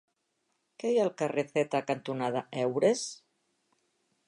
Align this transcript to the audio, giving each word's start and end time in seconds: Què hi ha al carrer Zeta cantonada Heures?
Què 0.83 0.93
hi 0.93 0.97
ha 1.01 1.03
al 1.07 1.11
carrer 1.19 1.43
Zeta 1.51 1.83
cantonada 1.91 2.43
Heures? 2.63 3.07